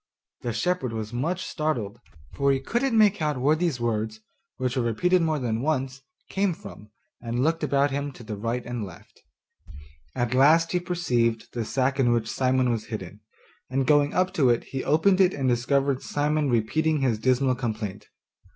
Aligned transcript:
The 0.41 0.51
shepherd 0.51 0.93
was 0.93 1.13
much 1.13 1.45
startled, 1.45 1.99
for 2.33 2.51
he 2.51 2.59
couldn't 2.59 2.97
make 2.97 3.21
out 3.21 3.39
where 3.39 3.55
these 3.55 3.79
words, 3.79 4.19
which 4.57 4.75
were 4.75 4.81
repeated 4.81 5.21
more 5.21 5.37
than 5.37 5.61
once, 5.61 6.01
came 6.27 6.55
from, 6.55 6.89
and 7.21 7.43
looked 7.43 7.63
about 7.63 7.91
him 7.91 8.11
to 8.13 8.23
the 8.23 8.35
right 8.35 8.65
and 8.65 8.83
left; 8.83 9.21
at 10.15 10.33
last 10.33 10.71
he 10.71 10.79
perceived 10.79 11.53
the 11.53 11.65
sack 11.65 11.99
in 11.99 12.11
which 12.13 12.27
Simon 12.31 12.71
was 12.71 12.85
hidden, 12.85 13.19
and 13.69 13.85
going 13.85 14.11
up 14.11 14.33
to 14.33 14.49
it 14.49 14.63
he 14.63 14.83
opened 14.83 15.21
it 15.21 15.35
and 15.35 15.47
discovered 15.47 16.01
Simon 16.01 16.49
repeating 16.49 17.01
his 17.01 17.19
dismal 17.19 17.53
complaint. 17.53 18.07